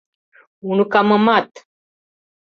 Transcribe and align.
—Уныкамымат! 0.69 1.49